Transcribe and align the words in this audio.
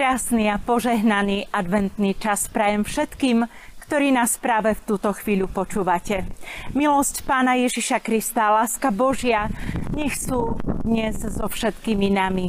Krásny 0.00 0.48
a 0.48 0.56
požehnaný 0.56 1.44
adventný 1.52 2.16
čas 2.16 2.48
prajem 2.48 2.88
všetkým, 2.88 3.44
ktorí 3.84 4.08
nás 4.16 4.40
práve 4.40 4.72
v 4.72 4.80
túto 4.88 5.12
chvíľu 5.12 5.52
počúvate. 5.52 6.24
Milosť 6.72 7.20
Pána 7.28 7.60
Ježiša 7.60 8.00
Krista, 8.00 8.48
láska 8.48 8.88
Božia, 8.88 9.52
nech 9.92 10.16
sú 10.16 10.56
dnes 10.88 11.20
so 11.20 11.44
všetkými 11.44 12.16
nami. 12.16 12.48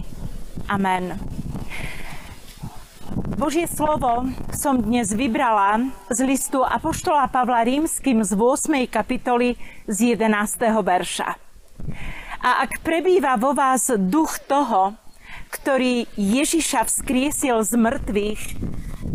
Amen. 0.72 1.20
Božie 3.36 3.68
slovo 3.68 4.32
som 4.56 4.80
dnes 4.80 5.12
vybrala 5.12 5.92
z 6.08 6.24
listu 6.24 6.64
Apoštola 6.64 7.28
Pavla 7.28 7.68
Rímským 7.68 8.24
z 8.24 8.32
8. 8.32 8.88
kapitoly 8.88 9.60
z 9.92 10.16
11. 10.16 10.72
verša. 10.72 11.36
A 12.48 12.64
ak 12.64 12.80
prebýva 12.80 13.36
vo 13.36 13.52
vás 13.52 13.92
duch 13.92 14.40
toho, 14.48 14.96
ktorý 15.52 16.08
Ježiša 16.16 16.88
vzkriesil 16.88 17.62
z 17.68 17.74
mŕtvych, 17.76 18.44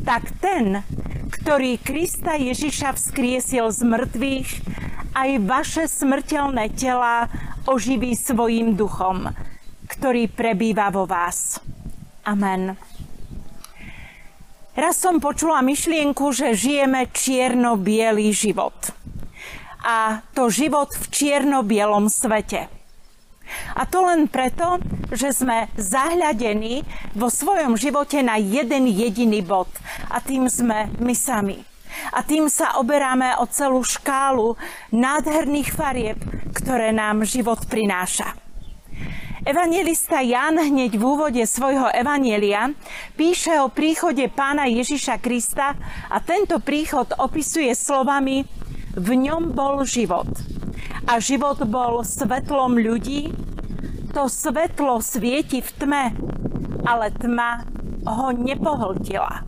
tak 0.05 0.29
ten, 0.39 0.85
ktorý 1.33 1.81
Krista 1.81 2.37
Ježiša 2.37 2.95
vzkriesil 2.95 3.73
z 3.73 3.81
mŕtvych, 3.83 4.51
aj 5.17 5.31
vaše 5.49 5.85
smrteľné 5.89 6.77
tela 6.77 7.33
oživí 7.65 8.13
svojim 8.13 8.77
duchom, 8.77 9.33
ktorý 9.89 10.29
prebýva 10.29 10.93
vo 10.93 11.09
vás. 11.09 11.59
Amen. 12.29 12.77
Raz 14.77 15.01
som 15.01 15.25
počula 15.25 15.65
myšlienku, 15.65 16.37
že 16.37 16.53
žijeme 16.53 17.09
čierno-bielý 17.09 18.29
život. 18.29 18.77
A 19.81 20.21
to 20.37 20.53
život 20.53 20.93
v 20.93 21.05
čierno-bielom 21.09 22.13
svete– 22.13 22.69
a 23.75 23.83
to 23.87 24.05
len 24.05 24.27
preto, 24.27 24.81
že 25.13 25.33
sme 25.33 25.71
zahľadení 25.79 26.83
vo 27.15 27.31
svojom 27.31 27.79
živote 27.79 28.21
na 28.23 28.41
jeden 28.41 28.91
jediný 28.91 29.43
bod. 29.43 29.71
A 30.11 30.19
tým 30.23 30.51
sme 30.51 30.91
my 30.99 31.15
sami. 31.15 31.59
A 32.13 32.21
tým 32.21 32.51
sa 32.53 32.77
oberáme 32.77 33.39
o 33.41 33.49
celú 33.49 33.81
škálu 33.81 34.59
nádherných 34.93 35.71
farieb, 35.73 36.19
ktoré 36.53 36.93
nám 36.93 37.25
život 37.25 37.65
prináša. 37.67 38.37
Evangelista 39.47 40.27
Jan 40.27 40.59
hneď 40.59 40.99
v 40.99 41.03
úvode 41.07 41.45
svojho 41.47 41.87
evanielia 41.95 42.75
píše 43.15 43.55
o 43.63 43.71
príchode 43.71 44.27
pána 44.27 44.67
Ježiša 44.67 45.23
Krista 45.23 45.79
a 46.11 46.19
tento 46.19 46.59
príchod 46.59 47.07
opisuje 47.15 47.71
slovami 47.79 48.43
v 48.99 49.09
ňom 49.15 49.55
bol 49.55 49.87
život 49.87 50.27
a 51.07 51.23
život 51.23 51.63
bol 51.71 52.03
svetlom 52.03 52.83
ľudí, 52.83 53.31
to 54.11 54.27
svetlo 54.27 54.99
svieti 54.99 55.63
v 55.63 55.71
tme, 55.79 56.05
ale 56.83 57.15
tma 57.15 57.63
ho 58.07 58.35
nepohltila. 58.35 59.47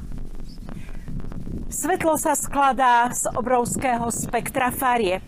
Svetlo 1.69 2.17
sa 2.17 2.39
skladá 2.39 3.11
z 3.13 3.29
obrovského 3.35 4.09
spektra 4.09 4.73
farieb. 4.73 5.23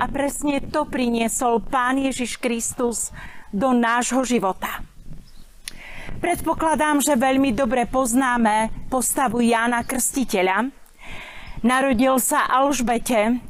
A 0.00 0.08
presne 0.08 0.64
to 0.64 0.88
priniesol 0.88 1.60
Pán 1.60 2.00
Ježiš 2.00 2.40
Kristus 2.40 3.12
do 3.52 3.76
nášho 3.76 4.24
života. 4.24 4.80
Predpokladám, 6.24 7.04
že 7.04 7.20
veľmi 7.20 7.52
dobre 7.52 7.84
poznáme 7.84 8.72
postavu 8.88 9.44
Jána 9.44 9.84
Krstiteľa. 9.84 10.72
Narodil 11.60 12.16
sa 12.16 12.48
Alžbete 12.48 13.40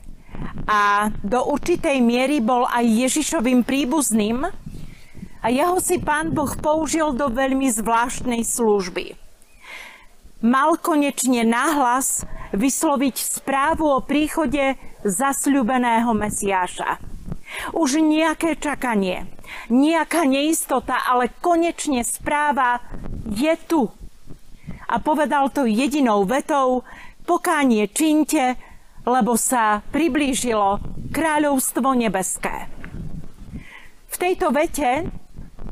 a 0.71 1.11
do 1.27 1.51
určitej 1.51 1.99
miery 1.99 2.39
bol 2.39 2.63
aj 2.63 2.87
Ježišovým 2.87 3.67
príbuzným 3.67 4.47
a 5.43 5.47
jeho 5.51 5.83
si 5.83 5.99
pán 5.99 6.31
Boh 6.31 6.55
použil 6.55 7.11
do 7.11 7.27
veľmi 7.27 7.67
zvláštnej 7.75 8.47
služby. 8.47 9.19
Mal 10.47 10.79
konečne 10.79 11.43
náhlas 11.43 12.23
vysloviť 12.55 13.17
správu 13.19 13.99
o 13.99 13.99
príchode 13.99 14.79
zasľubeného 15.03 16.15
Mesiáša. 16.15 17.03
Už 17.75 17.99
nejaké 17.99 18.55
čakanie, 18.55 19.27
nejaká 19.75 20.23
neistota, 20.23 21.03
ale 21.03 21.35
konečne 21.43 22.07
správa 22.07 22.79
je 23.27 23.59
tu. 23.67 23.91
A 24.87 25.03
povedal 25.03 25.51
to 25.51 25.67
jedinou 25.67 26.23
vetou, 26.23 26.87
pokánie 27.27 27.91
činte, 27.91 28.55
lebo 29.05 29.37
sa 29.37 29.81
priblížilo 29.93 30.81
kráľovstvo 31.11 31.97
nebeské. 31.97 32.69
V 34.11 34.17
tejto 34.19 34.51
vete 34.51 35.09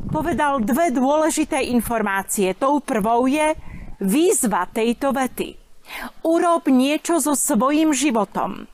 povedal 0.09 0.65
dve 0.65 0.95
dôležité 0.95 1.69
informácie. 1.69 2.57
Tou 2.57 2.81
prvou 2.81 3.29
je 3.29 3.53
výzva 4.01 4.65
tejto 4.71 5.13
vety. 5.13 5.59
Urob 6.25 6.69
niečo 6.69 7.19
so 7.19 7.35
svojím 7.35 7.93
životom. 7.93 8.69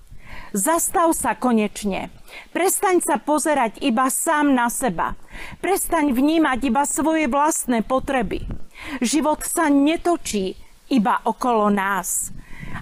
Zastav 0.55 1.11
sa 1.19 1.35
konečne. 1.35 2.15
Prestaň 2.55 3.03
sa 3.03 3.19
pozerať 3.19 3.83
iba 3.83 4.07
sám 4.07 4.55
na 4.55 4.71
seba. 4.71 5.19
Prestaň 5.59 6.15
vnímať 6.15 6.59
iba 6.71 6.87
svoje 6.87 7.27
vlastné 7.27 7.83
potreby. 7.83 8.47
Život 9.03 9.43
sa 9.43 9.67
netočí 9.67 10.55
iba 10.91 11.19
okolo 11.27 11.75
nás 11.75 12.31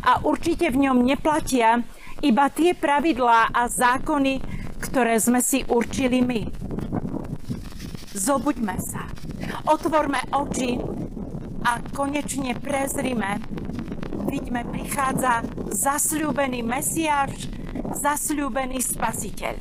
a 0.03 0.19
určite 0.27 0.67
v 0.69 0.91
ňom 0.91 1.07
neplatia 1.07 1.87
iba 2.23 2.51
tie 2.51 2.75
pravidlá 2.75 3.55
a 3.55 3.71
zákony, 3.71 4.43
ktoré 4.83 5.19
sme 5.23 5.39
si 5.39 5.63
určili 5.67 6.23
my. 6.23 6.43
Zobuďme 8.13 8.77
sa, 8.83 9.07
otvorme 9.67 10.21
oči 10.35 10.79
a 11.63 11.79
konečne 11.95 12.59
prezrime. 12.59 13.39
Vidíme, 14.27 14.67
prichádza 14.67 15.47
zasľúbený 15.71 16.63
Mesiáš, 16.67 17.51
zasľúbený 17.95 18.79
Spasiteľ. 18.79 19.57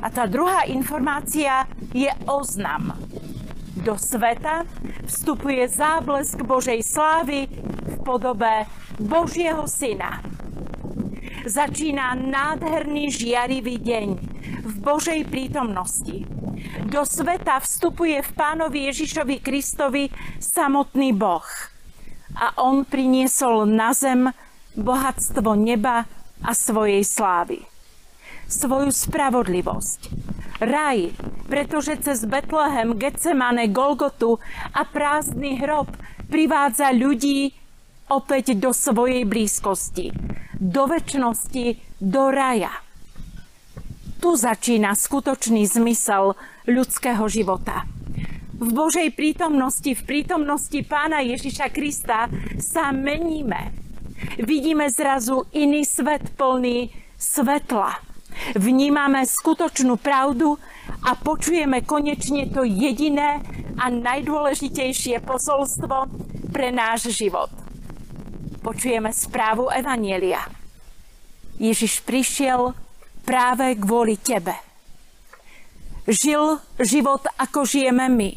A 0.00 0.06
tá 0.08 0.24
druhá 0.24 0.64
informácia 0.64 1.68
je 1.92 2.08
oznam. 2.24 2.96
Do 3.84 4.00
sveta 4.00 4.64
vstupuje 5.04 5.64
záblesk 5.68 6.40
Božej 6.44 6.80
slávy 6.84 7.48
podobe 8.00 8.66
Božieho 8.96 9.68
Syna. 9.68 10.24
Začína 11.40 12.16
nádherný 12.16 13.08
žiarivý 13.08 13.80
deň 13.80 14.08
v 14.60 14.74
Božej 14.80 15.24
prítomnosti. 15.24 16.28
Do 16.84 17.08
sveta 17.08 17.60
vstupuje 17.60 18.20
v 18.20 18.30
Pánovi 18.36 18.92
Ježišovi 18.92 19.40
Kristovi 19.40 20.12
samotný 20.36 21.16
Boh. 21.16 21.46
A 22.36 22.56
on 22.60 22.84
priniesol 22.84 23.64
na 23.64 23.96
zem 23.96 24.28
bohatstvo 24.76 25.56
neba 25.56 26.04
a 26.44 26.50
svojej 26.52 27.04
slávy. 27.04 27.64
Svoju 28.50 28.90
spravodlivosť, 28.90 30.00
raj, 30.60 31.14
pretože 31.46 31.94
cez 32.02 32.26
Betlehem, 32.26 32.98
Getsemane, 32.98 33.70
Golgotu 33.70 34.42
a 34.74 34.82
prázdny 34.82 35.62
hrob 35.62 35.88
privádza 36.30 36.90
ľudí 36.90 37.59
opäť 38.10 38.58
do 38.58 38.74
svojej 38.74 39.22
blízkosti, 39.24 40.10
do 40.58 40.90
väčšnosti, 40.90 41.78
do 42.02 42.28
raja. 42.28 42.74
Tu 44.20 44.36
začína 44.36 44.92
skutočný 44.92 45.64
zmysel 45.64 46.36
ľudského 46.68 47.24
života. 47.30 47.88
V 48.60 48.68
Božej 48.76 49.16
prítomnosti, 49.16 49.96
v 49.96 50.02
prítomnosti 50.04 50.76
Pána 50.84 51.24
Ježiša 51.24 51.72
Krista 51.72 52.28
sa 52.60 52.92
meníme. 52.92 53.72
Vidíme 54.36 54.92
zrazu 54.92 55.48
iný 55.56 55.88
svet 55.88 56.36
plný 56.36 56.92
svetla 57.16 58.10
vnímame 58.56 59.26
skutočnú 59.26 59.98
pravdu 60.00 60.56
a 61.04 61.16
počujeme 61.16 61.82
konečne 61.84 62.48
to 62.50 62.64
jediné 62.66 63.40
a 63.80 63.88
najdôležitejšie 63.88 65.22
posolstvo 65.24 66.08
pre 66.50 66.68
náš 66.74 67.14
život. 67.14 67.59
Počujeme 68.60 69.08
správu 69.08 69.72
Evanielia. 69.72 70.44
Ježiš 71.56 72.04
prišiel 72.04 72.76
práve 73.24 73.72
kvôli 73.80 74.20
tebe. 74.20 74.52
Žil 76.04 76.60
život, 76.76 77.24
ako 77.40 77.64
žijeme 77.64 78.12
my. 78.12 78.36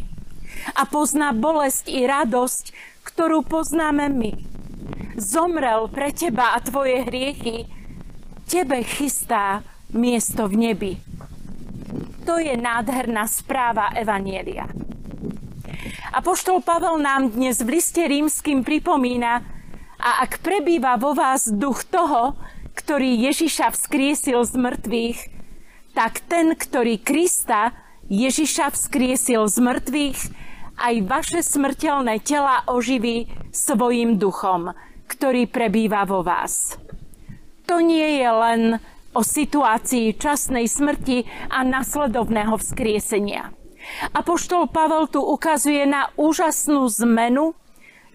A 0.79 0.87
pozná 0.87 1.35
bolesť 1.35 1.91
i 1.91 2.07
radosť, 2.07 2.71
ktorú 3.03 3.43
poznáme 3.43 4.07
my. 4.07 4.31
Zomrel 5.19 5.91
pre 5.91 6.15
teba 6.15 6.55
a 6.55 6.63
tvoje 6.63 7.03
hriechy. 7.03 7.67
Tebe 8.47 8.79
chystá 8.87 9.59
miesto 9.91 10.47
v 10.47 10.71
nebi. 10.71 10.93
To 12.23 12.39
je 12.39 12.55
nádherná 12.55 13.27
správa 13.27 13.91
Evanielia. 13.91 14.71
A 16.15 16.23
poštol 16.23 16.63
Pavel 16.63 16.95
nám 17.03 17.35
dnes 17.35 17.59
v 17.59 17.75
liste 17.75 17.99
rímským 17.99 18.63
pripomína, 18.63 19.43
a 20.03 20.27
ak 20.27 20.43
prebýva 20.43 20.99
vo 20.99 21.15
vás 21.15 21.47
duch 21.47 21.87
toho, 21.87 22.35
ktorý 22.75 23.23
Ježiša 23.31 23.71
vzkriesil 23.71 24.43
z 24.43 24.53
mŕtvych, 24.59 25.19
tak 25.95 26.19
ten, 26.27 26.51
ktorý 26.59 26.99
Krista 26.99 27.71
Ježiša 28.11 28.75
vzkriesil 28.75 29.47
z 29.47 29.57
mŕtvych, 29.63 30.19
aj 30.75 30.95
vaše 31.07 31.39
smrteľné 31.39 32.19
tela 32.19 32.67
oživí 32.67 33.31
svojim 33.55 34.19
duchom, 34.19 34.75
ktorý 35.07 35.47
prebýva 35.47 36.03
vo 36.03 36.19
vás. 36.19 36.75
To 37.71 37.79
nie 37.79 38.19
je 38.19 38.27
len 38.27 38.61
o 39.15 39.21
situácii 39.23 40.19
časnej 40.19 40.67
smrti 40.67 41.23
a 41.47 41.63
nasledovného 41.63 42.59
vzkriesenia. 42.59 43.55
Apoštol 44.11 44.67
Pavel 44.67 45.07
tu 45.07 45.23
ukazuje 45.23 45.87
na 45.87 46.11
úžasnú 46.19 46.89
zmenu 46.91 47.55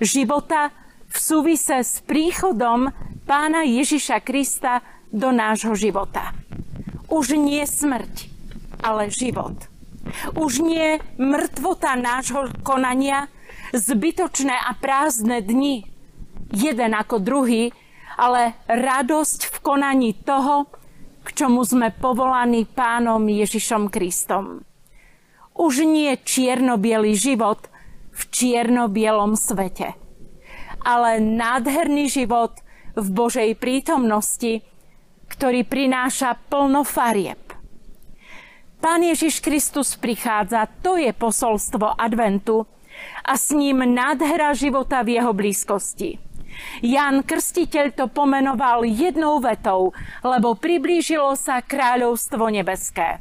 života 0.03 0.75
v 1.09 1.17
súvise 1.17 1.81
s 1.81 2.05
príchodom 2.05 2.93
pána 3.25 3.65
Ježiša 3.65 4.21
Krista 4.21 4.85
do 5.09 5.33
nášho 5.33 5.73
života. 5.73 6.37
Už 7.09 7.37
nie 7.41 7.65
smrť, 7.65 8.29
ale 8.85 9.09
život. 9.09 9.57
Už 10.37 10.61
nie 10.65 11.01
mŕtvota 11.17 11.97
nášho 11.97 12.53
konania, 12.65 13.29
zbytočné 13.73 14.57
a 14.57 14.73
prázdne 14.77 15.45
dni, 15.45 15.85
jeden 16.53 16.93
ako 16.97 17.21
druhý, 17.21 17.73
ale 18.17 18.57
radosť 18.69 19.53
v 19.53 19.57
konaní 19.61 20.11
toho, 20.17 20.69
k 21.25 21.29
čomu 21.45 21.61
sme 21.65 21.93
povolaní 21.93 22.65
pánom 22.65 23.21
Ježišom 23.29 23.93
Kristom. 23.93 24.65
Už 25.53 25.85
nie 25.85 26.17
čierno 26.25 26.81
život 27.13 27.69
v 28.15 28.21
čierno-bielom 28.33 29.37
svete, 29.37 29.93
ale 30.89 31.21
nádherný 31.21 32.09
život 32.09 32.57
v 32.97 33.07
Božej 33.13 33.53
prítomnosti, 33.61 34.65
ktorý 35.29 35.69
prináša 35.69 36.41
plno 36.49 36.81
farieb. 36.89 37.37
Pán 38.81 39.05
Ježiš 39.05 39.45
Kristus 39.45 40.01
prichádza, 40.01 40.65
to 40.81 40.97
je 40.97 41.13
posolstvo 41.13 41.93
adventu 41.93 42.65
a 43.21 43.37
s 43.37 43.53
ním 43.53 43.85
nádhera 43.85 44.57
života 44.57 45.05
v 45.05 45.21
jeho 45.21 45.37
blízkosti. 45.37 46.17
Jan 46.81 47.23
Krstiteľ 47.23 47.95
to 47.95 48.07
pomenoval 48.11 48.83
jednou 48.83 49.39
vetou, 49.39 49.95
lebo 50.25 50.59
priblížilo 50.59 51.37
sa 51.39 51.63
kráľovstvo 51.63 52.49
nebeské. 52.51 53.21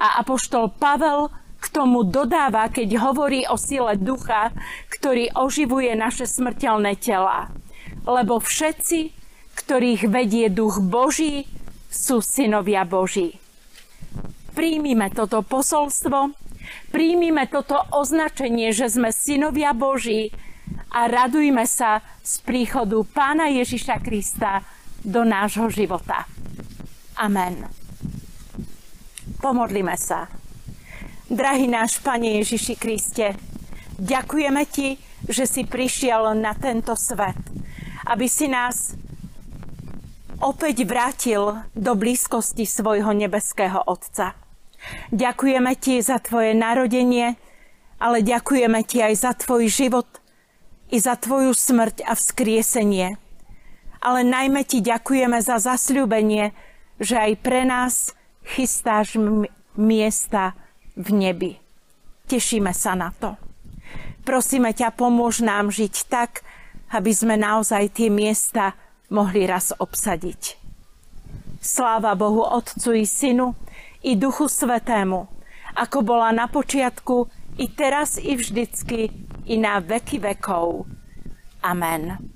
A 0.00 0.06
apoštol 0.24 0.74
Pavel 0.74 1.30
k 1.66 1.74
tomu 1.74 2.06
dodáva, 2.06 2.70
keď 2.70 3.02
hovorí 3.02 3.42
o 3.50 3.58
sile 3.58 3.98
ducha, 3.98 4.54
ktorý 4.86 5.34
oživuje 5.34 5.98
naše 5.98 6.30
smrteľné 6.30 6.94
tela. 7.02 7.50
Lebo 8.06 8.38
všetci, 8.38 9.10
ktorých 9.58 10.06
vedie 10.06 10.46
duch 10.46 10.78
Boží, 10.78 11.50
sú 11.90 12.22
synovia 12.22 12.86
Boží. 12.86 13.42
Príjmime 14.54 15.10
toto 15.10 15.42
posolstvo, 15.42 16.30
príjmime 16.94 17.50
toto 17.50 17.82
označenie, 17.90 18.70
že 18.70 18.86
sme 18.86 19.10
synovia 19.10 19.74
Boží 19.74 20.30
a 20.94 21.10
radujme 21.10 21.66
sa 21.66 22.00
z 22.22 22.40
príchodu 22.46 23.02
Pána 23.10 23.50
Ježiša 23.50 24.00
Krista 24.00 24.62
do 25.02 25.26
nášho 25.26 25.66
života. 25.68 26.30
Amen. 27.18 27.66
Pomodlíme 29.42 29.98
sa. 29.98 30.45
Drahý 31.26 31.66
náš 31.66 31.98
Pane 31.98 32.40
Ježiši 32.42 32.74
Kriste, 32.78 33.34
ďakujeme 33.98 34.62
Ti, 34.70 34.94
že 35.26 35.44
si 35.44 35.66
prišiel 35.66 36.38
na 36.38 36.54
tento 36.54 36.94
svet, 36.94 37.38
aby 38.06 38.30
si 38.30 38.46
nás 38.46 38.94
opäť 40.38 40.86
vrátil 40.86 41.60
do 41.74 41.92
blízkosti 41.98 42.62
svojho 42.62 43.10
nebeského 43.10 43.82
Otca. 43.86 44.38
Ďakujeme 45.10 45.72
Ti 45.74 45.98
za 46.04 46.22
Tvoje 46.22 46.54
narodenie, 46.54 47.34
ale 47.98 48.22
ďakujeme 48.22 48.80
Ti 48.86 49.10
aj 49.10 49.14
za 49.18 49.32
Tvoj 49.34 49.66
život– 49.66 50.06
i 50.90 50.96
za 51.02 51.18
Tvoju 51.18 51.54
smrť 51.54 52.06
a 52.06 52.14
vzkriesenie. 52.14 53.18
Ale 54.02 54.20
najmä 54.22 54.62
Ti 54.62 54.82
ďakujeme 54.84 55.38
za 55.42 55.58
zasľúbenie, 55.58 56.54
že 57.02 57.16
aj 57.18 57.32
pre 57.42 57.66
nás 57.66 58.14
chystáš 58.46 59.18
miesta 59.74 60.54
v 60.96 61.08
nebi. 61.12 61.52
Tešíme 62.26 62.72
sa 62.74 62.96
na 62.98 63.12
to. 63.14 63.38
Prosíme 64.26 64.74
ťa, 64.74 64.90
pomôž 64.96 65.44
nám 65.44 65.70
žiť 65.70 65.94
tak, 66.10 66.42
aby 66.90 67.14
sme 67.14 67.38
naozaj 67.38 67.94
tie 67.94 68.10
miesta 68.10 68.74
mohli 69.12 69.46
raz 69.46 69.70
obsadiť. 69.70 70.58
Sláva 71.62 72.18
Bohu 72.18 72.42
Otcu 72.42 72.90
i 72.98 73.06
Synu 73.06 73.54
i 74.02 74.18
Duchu 74.18 74.50
Svetému, 74.50 75.30
ako 75.78 75.98
bola 76.02 76.34
na 76.34 76.50
počiatku, 76.50 77.30
i 77.56 77.72
teraz, 77.72 78.20
i 78.20 78.36
vždycky, 78.36 79.08
i 79.48 79.54
na 79.56 79.80
veky 79.80 80.20
vekov. 80.20 80.84
Amen. 81.64 82.35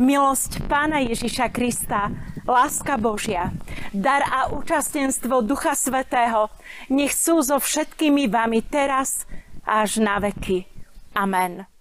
Milosť 0.00 0.64
Pána 0.70 1.00
Ježiša 1.04 1.52
Krista, 1.52 2.08
láska 2.48 2.96
Božia, 2.96 3.52
dar 3.92 4.24
a 4.24 4.52
účastenstvo 4.52 5.44
Ducha 5.44 5.76
Svetého 5.76 6.48
nech 6.88 7.12
sú 7.12 7.40
so 7.44 7.60
všetkými 7.60 8.28
vami 8.28 8.64
teraz 8.64 9.28
až 9.64 10.00
na 10.00 10.16
veky. 10.20 10.64
Amen. 11.12 11.71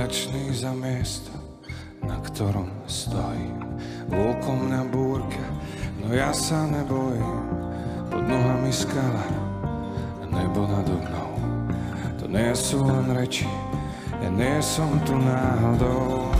Vďačný 0.00 0.56
za 0.56 0.72
miesto, 0.72 1.28
na 2.00 2.16
ktorom 2.24 2.72
stojím. 2.88 3.60
Vôkom 4.08 4.72
na 4.72 4.80
búrke, 4.88 5.36
no 6.00 6.16
ja 6.16 6.32
sa 6.32 6.64
nebojím. 6.64 7.44
Pod 8.08 8.24
nohami 8.24 8.72
skala, 8.72 9.28
nebo 10.24 10.64
nado 10.64 10.96
mnou. 11.04 11.32
To 12.16 12.24
nie 12.32 12.48
sú 12.56 12.80
len 12.80 13.12
reči, 13.12 13.44
ja 14.24 14.32
nie 14.32 14.56
som 14.64 14.88
tu 15.04 15.20
náhodou. 15.20 16.32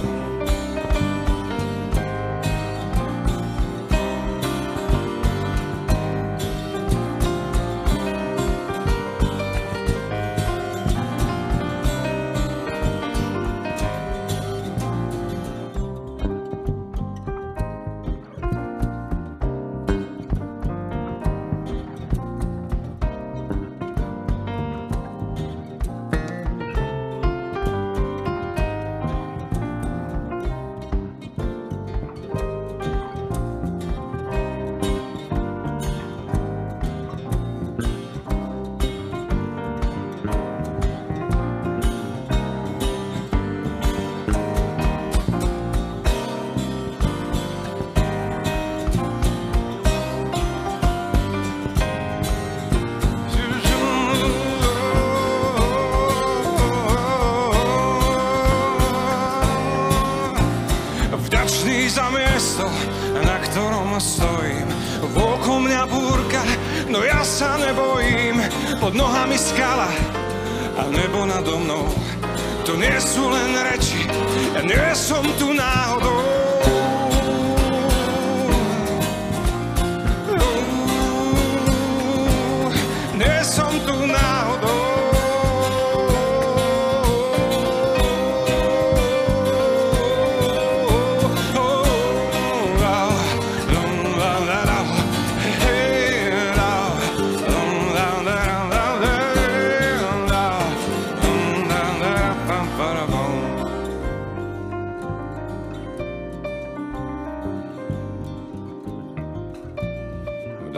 Miesto, 62.60 63.24
na 63.24 63.36
ktorom 63.40 63.96
stojím. 64.00 64.68
Vôko 65.16 65.60
mňa 65.64 65.82
búrka, 65.88 66.42
no 66.88 67.00
ja 67.00 67.24
sa 67.24 67.56
nebojím. 67.56 68.40
Pod 68.80 68.92
nohami 68.92 69.36
skala 69.40 69.88
a 70.76 70.82
nebo 70.92 71.24
nado 71.24 71.56
mnou. 71.56 71.88
To 72.68 72.76
nie 72.76 72.92
sú 73.00 73.32
len 73.32 73.56
reči, 73.72 74.04
ja 74.52 74.60
nie 74.60 74.88
som 74.92 75.24
tu 75.40 75.56
náhodou. 75.56 76.19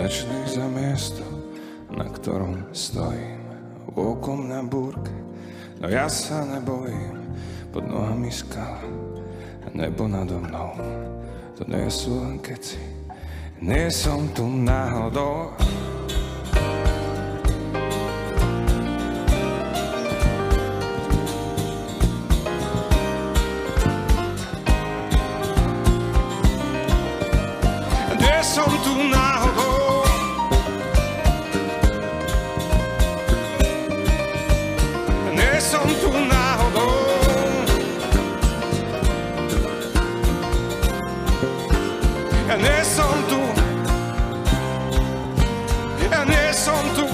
Vďačný 0.03 0.41
za 0.51 0.67
miesto, 0.67 1.23
na 1.95 2.03
ktorom 2.11 2.75
stojím. 2.75 3.39
Okom 3.95 4.51
na 4.51 4.59
búrke, 4.59 5.15
no 5.79 5.87
ja 5.87 6.11
sa 6.11 6.43
nebojím. 6.43 7.23
Pod 7.71 7.87
nohami 7.87 8.27
skala, 8.27 8.83
nebo 9.71 10.11
nado 10.11 10.43
mnou. 10.43 10.75
To 11.55 11.63
nie 11.71 11.87
sú 11.87 12.19
len 12.19 12.43
keci, 12.43 12.83
nie 13.63 13.87
som 13.95 14.27
tu 14.35 14.43
náhodou. 14.43 15.55
tu. 43.33 43.41
Ja 46.11 46.25
nie 46.25 46.55
som 46.55 46.85
tu. 46.97 47.12